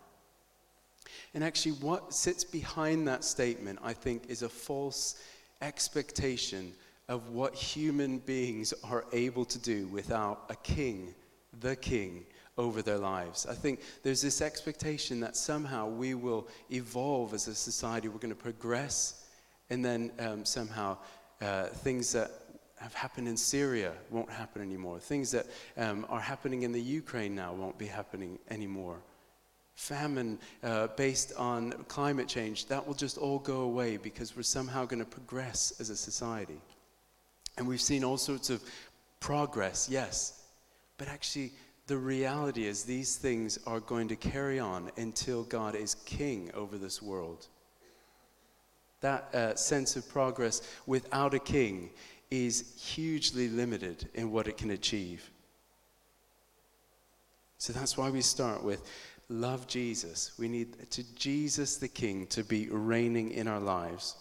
And 1.35 1.43
actually, 1.43 1.73
what 1.73 2.11
sits 2.11 2.43
behind 2.43 3.07
that 3.07 3.23
statement, 3.23 3.77
I 3.83 3.93
think, 3.93 4.23
is 4.29 4.41
a 4.41 4.49
false 4.49 5.21
expectation 5.61 6.73
of 7.07 7.29
what 7.29 7.53
human 7.53 8.17
beings 8.17 8.73
are 8.83 9.05
able 9.13 9.45
to 9.45 9.59
do 9.59 9.85
without 9.89 10.45
a 10.49 10.55
king, 10.55 11.13
the 11.59 11.75
king, 11.75 12.25
over 12.57 12.81
their 12.81 12.97
lives. 12.97 13.45
I 13.45 13.53
think 13.53 13.81
there's 14.01 14.23
this 14.23 14.41
expectation 14.41 15.19
that 15.19 15.35
somehow 15.35 15.87
we 15.87 16.15
will 16.15 16.47
evolve 16.71 17.35
as 17.35 17.47
a 17.47 17.53
society, 17.53 18.07
we're 18.07 18.17
going 18.17 18.33
to 18.33 18.35
progress, 18.35 19.23
and 19.69 19.85
then 19.85 20.11
um, 20.17 20.45
somehow 20.45 20.97
uh, 21.41 21.65
things 21.65 22.11
that 22.13 22.31
have 22.77 22.93
happened 22.93 23.27
in 23.27 23.37
Syria 23.37 23.93
won't 24.09 24.29
happen 24.29 24.61
anymore. 24.61 24.99
Things 24.99 25.31
that 25.31 25.47
um, 25.77 26.05
are 26.09 26.19
happening 26.19 26.63
in 26.63 26.71
the 26.71 26.81
Ukraine 26.81 27.35
now 27.35 27.53
won't 27.53 27.77
be 27.77 27.87
happening 27.87 28.37
anymore. 28.49 28.99
famine 29.75 30.39
uh, 30.63 30.87
based 30.95 31.33
on 31.37 31.71
climate 31.87 32.27
change, 32.27 32.65
that 32.67 32.85
will 32.85 32.93
just 32.93 33.17
all 33.17 33.39
go 33.39 33.61
away 33.61 33.97
because 33.97 34.35
we're 34.35 34.43
somehow 34.43 34.85
going 34.85 34.99
to 34.99 35.05
progress 35.05 35.73
as 35.79 35.89
a 35.89 35.95
society. 35.95 36.59
And 37.57 37.67
we've 37.67 37.81
seen 37.81 38.03
all 38.03 38.17
sorts 38.17 38.49
of 38.49 38.61
progress, 39.19 39.87
yes, 39.89 40.43
but 40.97 41.07
actually, 41.07 41.51
the 41.87 41.97
reality 41.97 42.65
is 42.65 42.83
these 42.83 43.15
things 43.17 43.59
are 43.67 43.79
going 43.79 44.07
to 44.07 44.15
carry 44.15 44.59
on 44.59 44.91
until 44.97 45.43
God 45.43 45.75
is 45.75 45.95
king 46.05 46.49
over 46.53 46.77
this 46.77 47.01
world. 47.01 47.47
That 49.05 49.35
uh, 49.35 49.53
sense 49.53 49.95
of 49.95 50.09
progress 50.09 50.63
without 50.87 51.35
a 51.35 51.39
king 51.39 51.91
is 52.31 52.73
hugely 52.83 53.49
limited 53.49 54.09
in 54.15 54.31
what 54.31 54.47
it 54.47 54.57
can 54.57 54.71
achieve. 54.71 55.29
So 57.59 57.71
that's 57.71 57.99
why 57.99 58.09
we 58.09 58.21
start 58.21 58.63
with 58.63 58.81
love 59.29 59.67
Jesus. 59.67 60.31
We 60.39 60.47
need 60.47 60.89
to 60.89 61.03
Jesus 61.13 61.77
the 61.77 61.87
King 61.87 62.25
to 62.29 62.43
be 62.43 62.67
reigning 62.67 63.29
in 63.29 63.47
our 63.47 63.59
lives. 63.59 64.15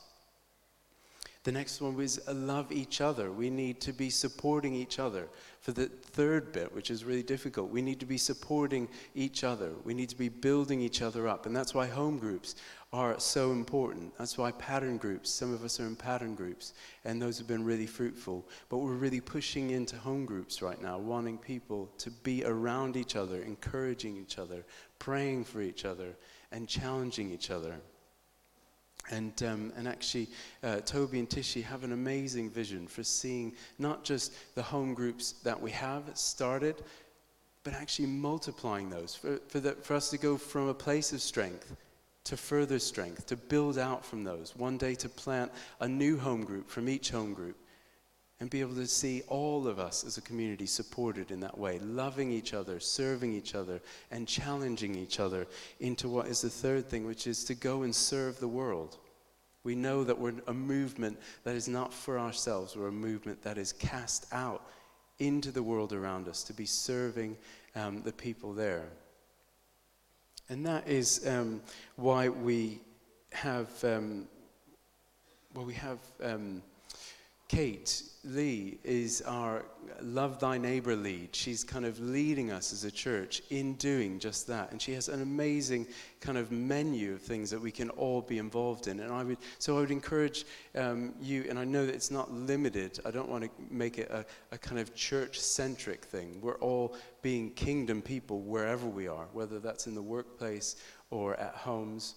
The 1.44 1.52
next 1.52 1.82
one 1.82 1.94
was 1.94 2.26
love 2.26 2.72
each 2.72 3.02
other. 3.02 3.30
We 3.30 3.50
need 3.50 3.78
to 3.82 3.92
be 3.92 4.08
supporting 4.08 4.74
each 4.74 4.98
other. 4.98 5.28
For 5.60 5.72
the 5.72 5.86
third 5.86 6.52
bit, 6.52 6.74
which 6.74 6.90
is 6.90 7.04
really 7.04 7.22
difficult, 7.22 7.70
we 7.70 7.82
need 7.82 8.00
to 8.00 8.06
be 8.06 8.16
supporting 8.16 8.88
each 9.14 9.44
other. 9.44 9.72
We 9.84 9.92
need 9.92 10.08
to 10.08 10.16
be 10.16 10.30
building 10.30 10.80
each 10.80 11.02
other 11.02 11.28
up. 11.28 11.44
And 11.44 11.54
that's 11.54 11.74
why 11.74 11.86
home 11.86 12.18
groups 12.18 12.56
are 12.94 13.20
so 13.20 13.52
important. 13.52 14.16
That's 14.16 14.38
why 14.38 14.52
pattern 14.52 14.96
groups, 14.96 15.28
some 15.28 15.52
of 15.52 15.64
us 15.64 15.78
are 15.80 15.86
in 15.86 15.96
pattern 15.96 16.34
groups, 16.34 16.72
and 17.04 17.20
those 17.20 17.36
have 17.36 17.46
been 17.46 17.64
really 17.64 17.86
fruitful. 17.86 18.48
But 18.70 18.78
we're 18.78 18.92
really 18.94 19.20
pushing 19.20 19.70
into 19.70 19.96
home 19.96 20.24
groups 20.24 20.62
right 20.62 20.80
now, 20.80 20.96
wanting 20.96 21.36
people 21.36 21.90
to 21.98 22.10
be 22.10 22.42
around 22.44 22.96
each 22.96 23.16
other, 23.16 23.42
encouraging 23.42 24.16
each 24.16 24.38
other, 24.38 24.64
praying 24.98 25.44
for 25.44 25.60
each 25.60 25.84
other, 25.84 26.16
and 26.52 26.66
challenging 26.66 27.30
each 27.30 27.50
other. 27.50 27.80
And, 29.10 29.42
um, 29.42 29.72
and 29.76 29.86
actually, 29.86 30.28
uh, 30.62 30.80
Toby 30.80 31.18
and 31.18 31.28
Tishy 31.28 31.62
have 31.62 31.84
an 31.84 31.92
amazing 31.92 32.50
vision 32.50 32.86
for 32.86 33.02
seeing 33.02 33.52
not 33.78 34.02
just 34.02 34.32
the 34.54 34.62
home 34.62 34.94
groups 34.94 35.32
that 35.44 35.60
we 35.60 35.70
have 35.72 36.04
started, 36.14 36.76
but 37.64 37.74
actually 37.74 38.06
multiplying 38.06 38.88
those, 38.88 39.14
for, 39.14 39.38
for, 39.48 39.60
the, 39.60 39.72
for 39.72 39.94
us 39.94 40.10
to 40.10 40.18
go 40.18 40.36
from 40.36 40.68
a 40.68 40.74
place 40.74 41.12
of 41.12 41.20
strength 41.20 41.76
to 42.24 42.36
further 42.38 42.78
strength, 42.78 43.26
to 43.26 43.36
build 43.36 43.78
out 43.78 44.04
from 44.04 44.24
those. 44.24 44.56
One 44.56 44.78
day 44.78 44.94
to 44.96 45.08
plant 45.08 45.52
a 45.80 45.88
new 45.88 46.18
home 46.18 46.44
group 46.44 46.70
from 46.70 46.88
each 46.88 47.10
home 47.10 47.34
group 47.34 47.56
and 48.44 48.50
be 48.50 48.60
able 48.60 48.74
to 48.74 48.86
see 48.86 49.22
all 49.28 49.66
of 49.66 49.78
us 49.78 50.04
as 50.04 50.18
a 50.18 50.20
community 50.20 50.66
supported 50.66 51.30
in 51.30 51.40
that 51.40 51.56
way, 51.56 51.78
loving 51.78 52.30
each 52.30 52.52
other, 52.52 52.78
serving 52.78 53.32
each 53.32 53.54
other, 53.54 53.80
and 54.10 54.28
challenging 54.28 54.94
each 54.94 55.18
other 55.18 55.46
into 55.80 56.10
what 56.10 56.26
is 56.26 56.42
the 56.42 56.50
third 56.50 56.86
thing, 56.86 57.06
which 57.06 57.26
is 57.26 57.42
to 57.42 57.54
go 57.54 57.84
and 57.84 57.94
serve 57.94 58.38
the 58.38 58.46
world. 58.46 58.98
We 59.62 59.74
know 59.74 60.04
that 60.04 60.18
we're 60.18 60.34
a 60.46 60.52
movement 60.52 61.18
that 61.44 61.56
is 61.56 61.68
not 61.68 61.90
for 61.90 62.18
ourselves, 62.18 62.76
we're 62.76 62.88
a 62.88 62.92
movement 62.92 63.42
that 63.44 63.56
is 63.56 63.72
cast 63.72 64.26
out 64.30 64.68
into 65.18 65.50
the 65.50 65.62
world 65.62 65.94
around 65.94 66.28
us 66.28 66.42
to 66.42 66.52
be 66.52 66.66
serving 66.66 67.38
um, 67.74 68.02
the 68.02 68.12
people 68.12 68.52
there. 68.52 68.90
And 70.50 70.66
that 70.66 70.86
is 70.86 71.26
um, 71.26 71.62
why 71.96 72.28
we 72.28 72.82
have, 73.32 73.70
um, 73.82 74.28
well, 75.54 75.64
we 75.64 75.72
have 75.72 75.98
um, 76.22 76.62
Kate 77.48 78.02
Lee 78.24 78.78
is 78.84 79.22
our 79.22 79.66
Love 80.00 80.40
Thy 80.40 80.56
Neighbor 80.56 80.96
lead. 80.96 81.36
She's 81.36 81.62
kind 81.62 81.84
of 81.84 82.00
leading 82.00 82.50
us 82.50 82.72
as 82.72 82.84
a 82.84 82.90
church 82.90 83.42
in 83.50 83.74
doing 83.74 84.18
just 84.18 84.46
that. 84.46 84.72
And 84.72 84.80
she 84.80 84.92
has 84.94 85.08
an 85.08 85.20
amazing 85.20 85.86
kind 86.20 86.38
of 86.38 86.50
menu 86.50 87.12
of 87.12 87.20
things 87.20 87.50
that 87.50 87.60
we 87.60 87.70
can 87.70 87.90
all 87.90 88.22
be 88.22 88.38
involved 88.38 88.88
in. 88.88 88.98
And 89.00 89.12
I 89.12 89.22
would, 89.22 89.36
so 89.58 89.76
I 89.76 89.80
would 89.80 89.90
encourage 89.90 90.46
um, 90.74 91.12
you, 91.20 91.44
and 91.48 91.58
I 91.58 91.64
know 91.64 91.84
that 91.84 91.94
it's 91.94 92.10
not 92.10 92.32
limited, 92.32 92.98
I 93.04 93.10
don't 93.10 93.28
want 93.28 93.44
to 93.44 93.50
make 93.70 93.98
it 93.98 94.10
a, 94.10 94.24
a 94.50 94.58
kind 94.58 94.80
of 94.80 94.94
church 94.94 95.38
centric 95.38 96.02
thing. 96.04 96.40
We're 96.40 96.58
all 96.58 96.96
being 97.20 97.50
kingdom 97.50 98.00
people 98.00 98.40
wherever 98.40 98.86
we 98.86 99.06
are, 99.06 99.26
whether 99.34 99.60
that's 99.60 99.86
in 99.86 99.94
the 99.94 100.02
workplace 100.02 100.76
or 101.10 101.38
at 101.38 101.54
homes 101.54 102.14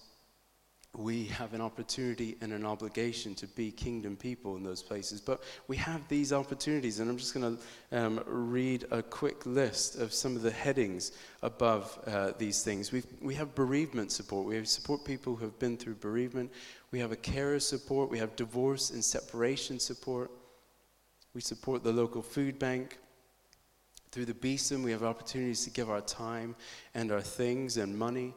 we 0.96 1.26
have 1.26 1.52
an 1.54 1.60
opportunity 1.60 2.36
and 2.40 2.52
an 2.52 2.64
obligation 2.64 3.34
to 3.36 3.46
be 3.46 3.70
kingdom 3.70 4.16
people 4.16 4.56
in 4.56 4.62
those 4.62 4.82
places. 4.82 5.20
But 5.20 5.42
we 5.68 5.76
have 5.76 6.06
these 6.08 6.32
opportunities, 6.32 6.98
and 6.98 7.10
I'm 7.10 7.18
just 7.18 7.34
going 7.34 7.58
to 7.90 7.98
um, 7.98 8.20
read 8.26 8.86
a 8.90 9.02
quick 9.02 9.44
list 9.44 9.96
of 9.96 10.12
some 10.12 10.34
of 10.34 10.42
the 10.42 10.50
headings 10.50 11.12
above 11.42 11.98
uh, 12.06 12.32
these 12.38 12.62
things. 12.62 12.90
we 12.90 13.02
we 13.20 13.34
have 13.34 13.54
bereavement 13.54 14.10
support. 14.10 14.46
We 14.46 14.64
support 14.64 15.04
people 15.04 15.36
who 15.36 15.44
have 15.44 15.58
been 15.58 15.76
through 15.76 15.96
bereavement. 15.96 16.50
We 16.90 16.98
have 17.00 17.12
a 17.12 17.16
carer 17.16 17.60
support. 17.60 18.10
We 18.10 18.18
have 18.18 18.34
divorce 18.34 18.90
and 18.90 19.04
separation 19.04 19.78
support. 19.78 20.30
We 21.34 21.42
support 21.42 21.84
the 21.84 21.92
local 21.92 22.22
food 22.22 22.58
bank. 22.58 22.98
Through 24.10 24.24
the 24.24 24.34
BESOM, 24.34 24.82
we 24.82 24.90
have 24.90 25.02
opportunities 25.02 25.64
to 25.64 25.70
give 25.70 25.90
our 25.90 26.00
time 26.00 26.56
and 26.94 27.12
our 27.12 27.20
things 27.20 27.76
and 27.76 27.96
money. 27.96 28.34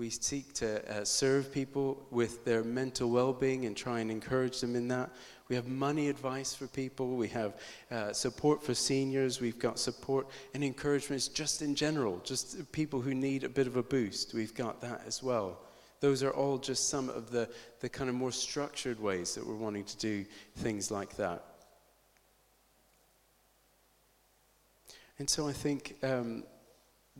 We 0.00 0.08
seek 0.08 0.54
to 0.54 0.80
uh, 0.90 1.04
serve 1.04 1.52
people 1.52 2.02
with 2.10 2.42
their 2.46 2.64
mental 2.64 3.10
well 3.10 3.34
being 3.34 3.66
and 3.66 3.76
try 3.76 4.00
and 4.00 4.10
encourage 4.10 4.58
them 4.58 4.74
in 4.74 4.88
that. 4.88 5.10
We 5.50 5.56
have 5.56 5.68
money 5.68 6.08
advice 6.08 6.54
for 6.54 6.66
people. 6.68 7.16
We 7.16 7.28
have 7.28 7.60
uh, 7.90 8.14
support 8.14 8.62
for 8.62 8.72
seniors. 8.72 9.42
We've 9.42 9.58
got 9.58 9.78
support 9.78 10.28
and 10.54 10.64
encouragement 10.64 11.28
just 11.34 11.60
in 11.60 11.74
general, 11.74 12.18
just 12.24 12.72
people 12.72 13.02
who 13.02 13.12
need 13.12 13.44
a 13.44 13.48
bit 13.50 13.66
of 13.66 13.76
a 13.76 13.82
boost. 13.82 14.32
We've 14.32 14.54
got 14.54 14.80
that 14.80 15.02
as 15.06 15.22
well. 15.22 15.58
Those 16.00 16.22
are 16.22 16.30
all 16.30 16.56
just 16.56 16.88
some 16.88 17.10
of 17.10 17.30
the, 17.30 17.46
the 17.80 17.90
kind 17.90 18.08
of 18.08 18.16
more 18.16 18.32
structured 18.32 18.98
ways 18.98 19.34
that 19.34 19.46
we're 19.46 19.54
wanting 19.54 19.84
to 19.84 19.98
do 19.98 20.24
things 20.56 20.90
like 20.90 21.14
that. 21.16 21.44
And 25.18 25.28
so 25.28 25.46
I 25.46 25.52
think 25.52 25.96
um, 26.02 26.44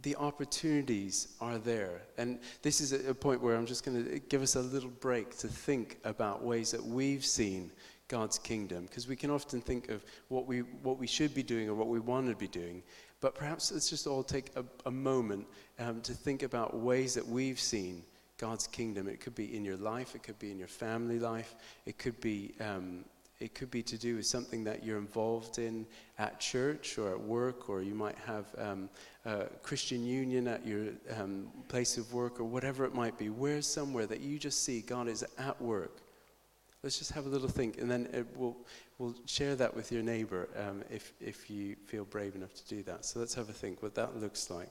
the 0.02 0.16
opportunities 0.16 1.28
are 1.40 1.58
there. 1.58 2.02
And 2.16 2.38
this 2.62 2.80
is 2.80 2.92
a, 2.92 3.14
point 3.14 3.42
where 3.42 3.56
I'm 3.56 3.66
just 3.66 3.84
going 3.84 4.04
to 4.04 4.18
give 4.18 4.42
us 4.42 4.56
a 4.56 4.60
little 4.60 4.90
break 4.90 5.36
to 5.38 5.48
think 5.48 5.98
about 6.04 6.42
ways 6.42 6.70
that 6.70 6.82
we've 6.82 7.24
seen 7.24 7.70
God's 8.08 8.38
kingdom, 8.38 8.86
because 8.86 9.06
we 9.06 9.14
can 9.14 9.30
often 9.30 9.60
think 9.60 9.88
of 9.88 10.04
what 10.28 10.46
we, 10.46 10.60
what 10.60 10.98
we 10.98 11.06
should 11.06 11.34
be 11.34 11.42
doing 11.42 11.68
or 11.68 11.74
what 11.74 11.88
we 11.88 12.00
want 12.00 12.28
to 12.28 12.34
be 12.34 12.48
doing. 12.48 12.82
But 13.20 13.34
perhaps 13.34 13.70
let's 13.70 13.90
just 13.90 14.06
all 14.06 14.22
take 14.22 14.50
a, 14.56 14.64
a 14.86 14.90
moment 14.90 15.46
um, 15.78 16.00
to 16.02 16.12
think 16.12 16.42
about 16.42 16.76
ways 16.76 17.14
that 17.14 17.26
we've 17.26 17.60
seen 17.60 18.02
God's 18.38 18.66
kingdom. 18.66 19.06
It 19.06 19.20
could 19.20 19.34
be 19.34 19.54
in 19.54 19.64
your 19.64 19.76
life, 19.76 20.14
it 20.14 20.22
could 20.22 20.38
be 20.38 20.50
in 20.50 20.58
your 20.58 20.68
family 20.68 21.18
life, 21.18 21.54
it 21.84 21.98
could 21.98 22.18
be 22.20 22.54
um, 22.60 23.04
it 23.40 23.54
could 23.54 23.70
be 23.70 23.82
to 23.82 23.96
do 23.96 24.16
with 24.16 24.26
something 24.26 24.62
that 24.64 24.84
you're 24.84 24.98
involved 24.98 25.58
in 25.58 25.86
at 26.18 26.38
church 26.38 26.98
or 26.98 27.10
at 27.10 27.20
work, 27.20 27.70
or 27.70 27.82
you 27.82 27.94
might 27.94 28.16
have 28.26 28.46
um, 28.58 28.90
a 29.24 29.46
Christian 29.62 30.06
union 30.06 30.46
at 30.46 30.66
your 30.66 30.88
um, 31.18 31.48
place 31.68 31.96
of 31.96 32.12
work, 32.12 32.38
or 32.38 32.44
whatever 32.44 32.84
it 32.84 32.94
might 32.94 33.16
be. 33.18 33.30
Where's 33.30 33.66
somewhere 33.66 34.06
that 34.06 34.20
you 34.20 34.38
just 34.38 34.62
see 34.62 34.82
God 34.82 35.08
is 35.08 35.24
at 35.38 35.60
work? 35.60 36.02
Let's 36.82 36.98
just 36.98 37.12
have 37.12 37.26
a 37.26 37.28
little 37.28 37.48
think, 37.48 37.78
and 37.78 37.90
then 37.90 38.26
we'll, 38.36 38.56
we'll 38.98 39.14
share 39.26 39.54
that 39.56 39.74
with 39.74 39.92
your 39.92 40.02
neighbor 40.02 40.48
um, 40.56 40.82
if, 40.90 41.12
if 41.20 41.50
you 41.50 41.76
feel 41.86 42.04
brave 42.04 42.34
enough 42.34 42.54
to 42.54 42.66
do 42.74 42.82
that. 42.84 43.04
So 43.04 43.20
let's 43.20 43.34
have 43.34 43.48
a 43.50 43.52
think 43.52 43.82
what 43.82 43.94
that 43.96 44.18
looks 44.18 44.50
like. 44.50 44.70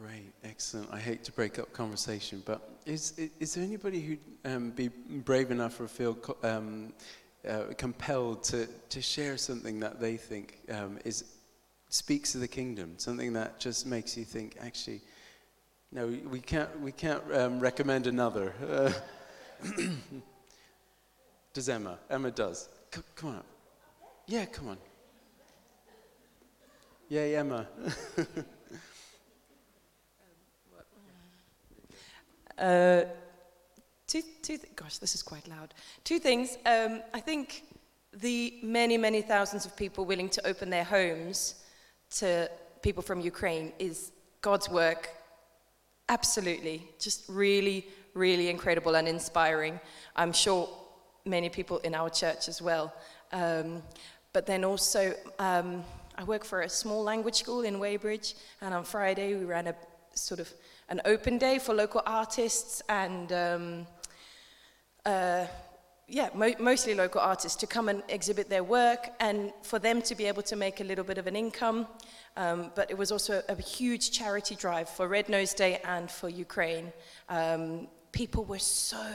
Great, 0.00 0.29
excellent. 0.44 0.88
I 0.92 0.98
hate 0.98 1.24
to 1.24 1.32
break 1.32 1.58
up 1.58 1.72
conversation, 1.72 2.42
but 2.44 2.78
is, 2.86 3.18
is 3.38 3.54
there 3.54 3.64
anybody 3.64 4.00
who'd 4.00 4.18
um, 4.44 4.70
be 4.70 4.88
brave 4.88 5.50
enough 5.50 5.80
or 5.80 5.88
feel 5.88 6.16
um, 6.42 6.92
uh, 7.48 7.64
compelled 7.76 8.44
to, 8.44 8.66
to 8.88 9.00
share 9.00 9.36
something 9.36 9.80
that 9.80 10.00
they 10.00 10.16
think 10.16 10.58
um, 10.70 10.98
is, 11.04 11.24
speaks 11.88 12.32
to 12.32 12.38
the 12.38 12.48
kingdom, 12.48 12.94
something 12.96 13.32
that 13.32 13.58
just 13.58 13.86
makes 13.86 14.16
you 14.16 14.24
think, 14.24 14.56
actually, 14.60 15.00
no, 15.92 16.06
we 16.06 16.40
can't, 16.40 16.80
we 16.80 16.92
can't 16.92 17.22
um, 17.34 17.58
recommend 17.58 18.06
another. 18.06 18.54
Uh, 18.68 18.92
does 21.52 21.68
Emma? 21.68 21.98
Emma 22.08 22.30
does. 22.30 22.68
C- 22.94 23.00
come 23.16 23.30
on 23.30 23.36
up. 23.36 23.46
Yeah, 24.26 24.44
come 24.44 24.68
on. 24.68 24.78
Yay, 27.08 27.34
Emma. 27.34 27.66
Uh, 32.60 33.04
two, 34.06 34.22
two 34.42 34.58
th- 34.58 34.76
gosh, 34.76 34.98
this 34.98 35.14
is 35.14 35.22
quite 35.22 35.48
loud. 35.48 35.72
Two 36.04 36.18
things. 36.18 36.58
Um, 36.66 37.00
I 37.14 37.20
think 37.20 37.64
the 38.12 38.58
many, 38.62 38.98
many 38.98 39.22
thousands 39.22 39.64
of 39.64 39.74
people 39.76 40.04
willing 40.04 40.28
to 40.28 40.46
open 40.46 40.68
their 40.68 40.84
homes 40.84 41.54
to 42.18 42.50
people 42.82 43.02
from 43.02 43.20
Ukraine 43.20 43.72
is 43.78 44.12
God's 44.42 44.68
work. 44.68 45.10
Absolutely. 46.08 46.86
Just 46.98 47.24
really, 47.28 47.86
really 48.14 48.48
incredible 48.48 48.96
and 48.96 49.08
inspiring. 49.08 49.80
I'm 50.16 50.32
sure 50.32 50.68
many 51.24 51.48
people 51.48 51.78
in 51.78 51.94
our 51.94 52.10
church 52.10 52.48
as 52.48 52.60
well. 52.60 52.92
Um, 53.32 53.82
but 54.32 54.46
then 54.46 54.64
also, 54.64 55.14
um, 55.38 55.84
I 56.16 56.24
work 56.24 56.44
for 56.44 56.62
a 56.62 56.68
small 56.68 57.02
language 57.02 57.36
school 57.36 57.62
in 57.62 57.78
Weybridge, 57.78 58.34
and 58.60 58.74
on 58.74 58.84
Friday 58.84 59.34
we 59.34 59.44
ran 59.44 59.68
a 59.68 59.74
sort 60.14 60.40
of 60.40 60.52
an 60.90 61.00
open 61.04 61.38
day 61.38 61.58
for 61.58 61.72
local 61.72 62.02
artists 62.04 62.82
and 62.88 63.32
um, 63.32 63.86
uh, 65.06 65.46
yeah, 66.08 66.28
mo- 66.34 66.54
mostly 66.58 66.94
local 66.94 67.20
artists 67.20 67.56
to 67.60 67.66
come 67.68 67.88
and 67.88 68.02
exhibit 68.08 68.50
their 68.50 68.64
work 68.64 69.10
and 69.20 69.52
for 69.62 69.78
them 69.78 70.02
to 70.02 70.16
be 70.16 70.26
able 70.26 70.42
to 70.42 70.56
make 70.56 70.80
a 70.80 70.84
little 70.84 71.04
bit 71.04 71.16
of 71.16 71.28
an 71.28 71.36
income. 71.36 71.86
Um, 72.36 72.72
but 72.74 72.90
it 72.90 72.98
was 72.98 73.12
also 73.12 73.42
a 73.48 73.54
huge 73.54 74.10
charity 74.10 74.56
drive 74.56 74.88
for 74.88 75.06
Red 75.06 75.28
Nose 75.28 75.54
Day 75.54 75.80
and 75.84 76.10
for 76.10 76.28
Ukraine. 76.28 76.92
Um, 77.28 77.86
people 78.10 78.44
were 78.44 78.58
so 78.58 79.06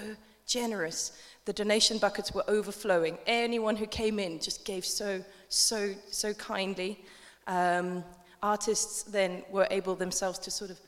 generous. 0.48 1.12
The 1.44 1.54
donation 1.54 1.98
buckets 1.98 2.34
were 2.34 2.46
overflowing. 2.48 3.18
Anyone 3.28 3.76
who 3.76 3.86
came 3.86 4.18
in 4.18 4.40
just 4.40 4.64
gave 4.64 4.86
so, 4.86 5.22
so, 5.50 5.94
so 6.10 6.34
kindly. 6.34 7.04
Um, 7.48 8.06
artists 8.42 9.04
then 9.04 9.44
were 9.52 9.68
able 9.72 9.96
themselves 9.96 10.40
to 10.40 10.52
sort 10.52 10.72
of 10.72 10.80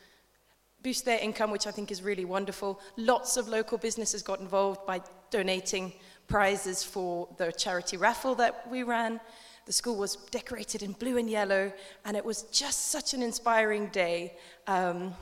boost 0.84 1.06
their 1.06 1.20
income, 1.20 1.52
which 1.52 1.68
I 1.68 1.72
think 1.72 1.92
is 1.92 2.02
really 2.02 2.26
wonderful. 2.26 2.80
Lots 2.96 3.38
of 3.38 3.48
local 3.48 3.78
businesses 3.78 4.22
got 4.22 4.40
involved 4.40 4.86
by 4.86 5.02
donating 5.32 5.94
prizes 6.28 6.84
for 6.84 7.28
the 7.38 7.52
charity 7.52 7.98
raffle 7.98 8.36
that 8.36 8.70
we 8.70 8.84
ran. 8.84 9.20
The 9.66 9.74
school 9.74 9.98
was 9.98 10.16
decorated 10.32 10.84
in 10.84 10.94
blue 10.94 11.18
and 11.18 11.30
yellow, 11.30 11.74
and 12.06 12.16
it 12.16 12.24
was 12.24 12.44
just 12.44 12.90
such 12.90 13.14
an 13.14 13.22
inspiring 13.22 13.88
day. 13.88 14.38
Um, 14.66 15.14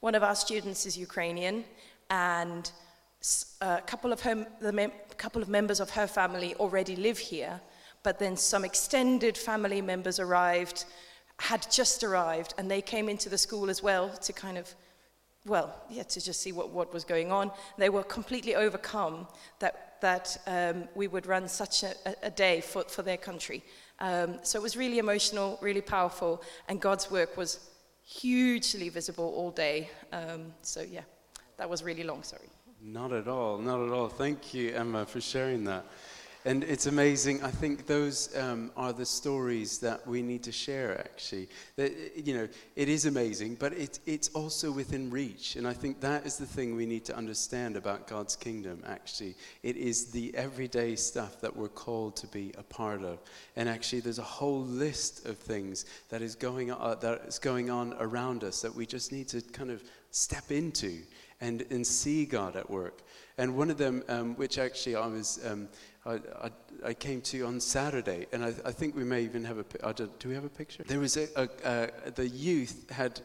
one 0.00 0.14
of 0.14 0.22
our 0.22 0.34
students 0.34 0.86
is 0.86 0.96
Ukrainian, 0.96 1.64
and 2.08 2.70
a 3.60 3.82
couple 3.86 4.12
of, 4.12 4.20
her, 4.20 4.46
the 4.60 4.72
mem- 4.72 4.92
couple 5.16 5.42
of 5.42 5.48
members 5.48 5.80
of 5.80 5.90
her 5.90 6.06
family 6.06 6.54
already 6.56 6.96
live 6.96 7.18
here, 7.18 7.60
but 8.02 8.18
then 8.18 8.36
some 8.36 8.64
extended 8.64 9.36
family 9.36 9.80
members 9.80 10.18
arrived, 10.18 10.84
had 11.38 11.66
just 11.70 12.04
arrived, 12.04 12.54
and 12.58 12.70
they 12.70 12.80
came 12.80 13.08
into 13.08 13.28
the 13.28 13.38
school 13.38 13.68
as 13.70 13.82
well 13.82 14.08
to 14.08 14.32
kind 14.32 14.58
of 14.58 14.74
well, 15.46 15.74
yeah, 15.90 16.04
to 16.04 16.20
just 16.20 16.40
see 16.40 16.52
what, 16.52 16.70
what 16.70 16.92
was 16.92 17.04
going 17.04 17.30
on. 17.30 17.50
They 17.76 17.90
were 17.90 18.02
completely 18.02 18.54
overcome 18.54 19.26
that, 19.58 19.96
that 20.00 20.38
um, 20.46 20.88
we 20.94 21.06
would 21.06 21.26
run 21.26 21.48
such 21.48 21.82
a, 21.82 21.94
a 22.22 22.30
day 22.30 22.60
for, 22.60 22.84
for 22.84 23.02
their 23.02 23.18
country. 23.18 23.62
Um, 23.98 24.38
so 24.42 24.58
it 24.58 24.62
was 24.62 24.76
really 24.76 24.98
emotional, 24.98 25.58
really 25.60 25.82
powerful, 25.82 26.42
and 26.68 26.80
God's 26.80 27.10
work 27.10 27.36
was 27.36 27.70
hugely 28.02 28.88
visible 28.88 29.32
all 29.36 29.50
day. 29.50 29.90
Um, 30.12 30.52
so, 30.62 30.80
yeah, 30.80 31.02
that 31.56 31.68
was 31.68 31.82
really 31.82 32.04
long, 32.04 32.22
sorry. 32.22 32.48
Not 32.82 33.12
at 33.12 33.28
all, 33.28 33.58
not 33.58 33.84
at 33.86 33.92
all. 33.92 34.08
Thank 34.08 34.52
you, 34.52 34.70
Emma, 34.74 35.06
for 35.06 35.20
sharing 35.20 35.64
that. 35.64 35.86
And 36.46 36.62
it's 36.64 36.84
amazing. 36.84 37.42
I 37.42 37.50
think 37.50 37.86
those 37.86 38.36
um, 38.36 38.70
are 38.76 38.92
the 38.92 39.06
stories 39.06 39.78
that 39.78 40.06
we 40.06 40.20
need 40.20 40.42
to 40.42 40.52
share, 40.52 41.00
actually. 41.00 41.48
That, 41.76 41.94
you 42.22 42.34
know, 42.34 42.48
it 42.76 42.90
is 42.90 43.06
amazing, 43.06 43.54
but 43.54 43.72
it, 43.72 43.98
it's 44.04 44.28
also 44.28 44.70
within 44.70 45.10
reach. 45.10 45.56
And 45.56 45.66
I 45.66 45.72
think 45.72 46.00
that 46.00 46.26
is 46.26 46.36
the 46.36 46.44
thing 46.44 46.76
we 46.76 46.84
need 46.84 47.06
to 47.06 47.16
understand 47.16 47.78
about 47.78 48.06
God's 48.06 48.36
kingdom, 48.36 48.82
actually. 48.86 49.36
It 49.62 49.78
is 49.78 50.10
the 50.10 50.34
everyday 50.34 50.96
stuff 50.96 51.40
that 51.40 51.56
we're 51.56 51.68
called 51.68 52.14
to 52.16 52.26
be 52.26 52.52
a 52.58 52.62
part 52.62 53.02
of. 53.02 53.20
And 53.56 53.66
actually, 53.66 54.00
there's 54.00 54.18
a 54.18 54.22
whole 54.22 54.64
list 54.64 55.24
of 55.24 55.38
things 55.38 55.86
that 56.10 56.20
is 56.20 56.34
going 56.34 56.70
on, 56.70 56.78
uh, 56.78 56.94
that 56.96 57.22
is 57.26 57.38
going 57.38 57.70
on 57.70 57.94
around 58.00 58.44
us 58.44 58.60
that 58.60 58.74
we 58.74 58.84
just 58.84 59.12
need 59.12 59.28
to 59.28 59.40
kind 59.40 59.70
of 59.70 59.82
step 60.10 60.50
into 60.50 60.98
and, 61.40 61.64
and 61.70 61.86
see 61.86 62.26
God 62.26 62.54
at 62.54 62.68
work. 62.68 63.00
And 63.38 63.56
one 63.56 63.70
of 63.70 63.78
them, 63.78 64.04
um, 64.10 64.34
which 64.34 64.58
actually 64.58 64.96
I 64.96 65.06
was. 65.06 65.40
Um, 65.50 65.68
I, 66.06 66.50
I, 66.84 66.92
came 66.92 67.22
to 67.22 67.36
you 67.38 67.46
on 67.46 67.60
Saturday, 67.60 68.26
and 68.32 68.44
I, 68.44 68.48
I, 68.64 68.72
think 68.72 68.94
we 68.94 69.04
may 69.04 69.22
even 69.22 69.42
have 69.44 69.58
a. 69.58 69.92
Do 69.94 70.28
we 70.28 70.34
have 70.34 70.44
a 70.44 70.50
picture? 70.50 70.82
There 70.82 71.00
was 71.00 71.16
a, 71.16 71.28
a, 71.64 72.10
the 72.10 72.28
youth 72.28 72.90
had 72.90 73.22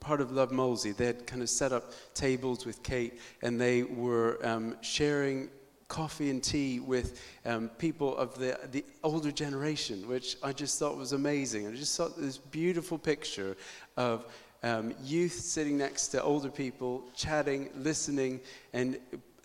part 0.00 0.20
of 0.20 0.32
Love 0.32 0.50
Molesey. 0.50 0.96
They 0.96 1.06
had 1.06 1.28
kind 1.28 1.42
of 1.42 1.48
set 1.48 1.72
up 1.72 1.92
tables 2.14 2.66
with 2.66 2.82
Kate, 2.82 3.20
and 3.42 3.60
they 3.60 3.84
were 3.84 4.44
um, 4.44 4.76
sharing 4.80 5.48
coffee 5.86 6.28
and 6.30 6.42
tea 6.42 6.80
with 6.80 7.20
um, 7.46 7.68
people 7.70 8.16
of 8.16 8.36
the, 8.38 8.58
the 8.72 8.84
older 9.04 9.30
generation, 9.30 10.06
which 10.08 10.36
I 10.42 10.52
just 10.52 10.78
thought 10.78 10.96
was 10.96 11.12
amazing. 11.12 11.66
I 11.68 11.72
just 11.72 11.94
saw 11.94 12.08
this 12.08 12.36
beautiful 12.36 12.98
picture 12.98 13.56
of 13.96 14.26
um, 14.62 14.92
youth 15.02 15.32
sitting 15.32 15.78
next 15.78 16.08
to 16.08 16.22
older 16.22 16.50
people, 16.50 17.04
chatting, 17.14 17.70
listening, 17.76 18.40
and 18.72 18.98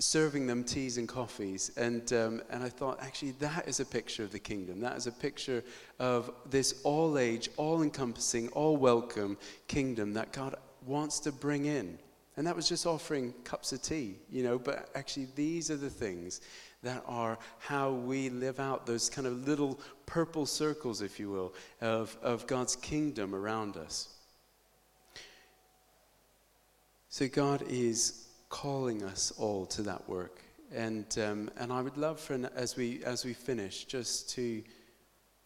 serving 0.04 0.48
them 0.48 0.64
teas 0.64 0.98
and 0.98 1.08
coffees. 1.08 1.72
And, 1.78 2.12
um, 2.14 2.42
and 2.50 2.64
I 2.64 2.70
thought, 2.70 3.00
actually, 3.02 3.32
that 3.40 3.68
is 3.68 3.80
a 3.80 3.86
picture 3.86 4.24
of 4.24 4.32
the 4.32 4.40
kingdom. 4.40 4.82
That 4.82 4.98
is 4.98 5.08
a 5.08 5.12
picture 5.12 5.64
of 6.00 6.32
this 6.50 6.82
all 6.84 7.18
age, 7.18 7.50
all 7.58 7.82
encompassing, 7.82 8.50
all 8.50 8.76
welcome 8.76 9.38
kingdom 9.68 10.14
that 10.14 10.34
God 10.34 10.56
wants 10.86 11.20
to 11.22 11.32
bring 11.32 11.66
in. 11.66 11.98
And 12.36 12.46
that 12.48 12.56
was 12.56 12.68
just 12.68 12.86
offering 12.86 13.34
cups 13.44 13.72
of 13.72 13.82
tea, 13.82 14.16
you 14.30 14.44
know, 14.44 14.58
but 14.58 14.90
actually, 14.96 15.28
these 15.36 15.70
are 15.70 15.78
the 15.78 15.90
things 15.90 16.42
that 16.82 17.04
are 17.08 17.38
how 17.60 17.92
we 17.92 18.30
live 18.30 18.60
out 18.60 18.86
those 18.86 19.10
kind 19.10 19.26
of 19.26 19.48
little 19.48 19.80
purple 20.06 20.46
circles, 20.46 21.02
if 21.02 21.20
you 21.20 21.30
will, 21.30 21.54
of, 21.80 22.18
of 22.22 22.46
God's 22.48 22.76
kingdom 22.76 23.34
around 23.34 23.78
us. 23.78 24.10
So, 27.08 27.28
God 27.28 27.64
is 27.70 28.23
calling 28.54 29.02
us 29.02 29.34
all 29.40 29.66
to 29.66 29.82
that 29.82 30.08
work. 30.08 30.44
And, 30.72 31.08
um, 31.18 31.50
and 31.58 31.74
I 31.74 31.82
would 31.82 31.98
love 31.98 32.20
for, 32.20 32.36
an, 32.36 32.48
as, 32.56 32.76
we, 32.76 33.04
as 33.04 33.26
we 33.26 33.34
finish, 33.34 33.86
just 33.86 34.30
to 34.36 34.64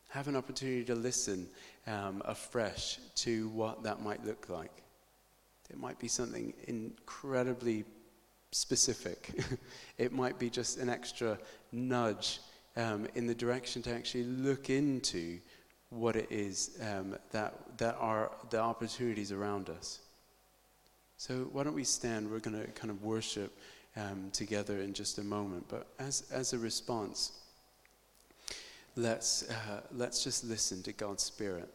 have 0.10 0.28
an 0.28 0.36
opportunity 0.36 0.84
to 0.84 0.94
listen 0.94 1.48
um, 1.88 2.22
afresh 2.26 3.00
to 3.16 3.48
what 3.50 3.82
that 3.84 4.02
might 4.02 4.26
look 4.26 4.50
like. 4.50 4.84
It 5.70 5.80
might 5.80 5.98
be 6.00 6.10
something 6.10 6.54
incredibly 6.68 7.86
specific. 8.52 9.42
it 9.98 10.12
might 10.12 10.38
be 10.38 10.50
just 10.50 10.78
an 10.78 10.90
extra 10.90 11.40
nudge 11.72 12.42
um, 12.76 13.08
in 13.16 13.26
the 13.26 13.36
direction 13.36 13.82
to 13.84 13.90
actually 13.90 14.26
look 14.26 14.70
into 14.70 15.40
what 15.92 16.18
it 16.18 16.28
is 16.30 16.78
um, 16.82 17.16
that, 17.32 17.78
that 17.78 17.96
are 18.02 18.32
the 18.50 18.60
opportunities 18.60 19.32
around 19.32 19.70
us. 19.70 20.00
So 21.18 21.50
why 21.52 21.64
don't 21.64 21.74
we 21.74 21.84
stand? 21.84 22.30
We're 22.30 22.40
going 22.40 22.62
to 22.62 22.68
kind 22.72 22.92
of 22.92 23.04
worship 23.04 23.58
um, 23.96 24.30
together 24.32 24.82
in 24.82 24.94
just 24.94 25.18
a 25.18 25.24
moment. 25.24 25.66
But 25.68 25.88
as, 25.98 26.24
as 26.32 26.54
a 26.54 26.60
response, 26.60 27.32
let's, 28.96 29.50
uh, 29.50 29.82
let's 29.92 30.24
just 30.24 30.44
listen 30.44 30.84
to 30.84 30.94
God's 30.94 31.24
Spirit. 31.24 31.74